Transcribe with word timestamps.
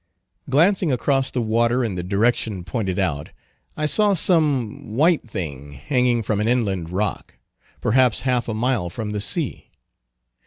Glancing 0.49 0.91
across 0.91 1.29
the 1.29 1.43
water 1.43 1.83
in 1.83 1.93
the 1.93 2.01
direction 2.01 2.63
pointed 2.63 2.97
out, 2.97 3.29
I 3.77 3.85
saw 3.85 4.15
some 4.15 4.95
white 4.97 5.29
thing 5.29 5.73
hanging 5.73 6.23
from 6.23 6.41
an 6.41 6.47
inland 6.47 6.89
rock, 6.89 7.37
perhaps 7.81 8.21
half 8.21 8.47
a 8.49 8.55
mile 8.55 8.89
from 8.89 9.11
the 9.11 9.19
sea. 9.21 9.69